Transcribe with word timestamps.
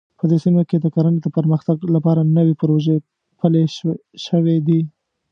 په 0.19 0.23
دې 0.29 0.37
سیمه 0.43 0.63
کې 0.69 0.77
د 0.79 0.85
کرنې 0.95 1.19
د 1.21 1.27
پرمختګ 1.37 1.77
لپاره 1.95 2.21
نوې 2.37 2.53
پروژې 2.61 2.97
پلې 3.39 3.63
شوې 4.25 4.55
دي 4.67 4.81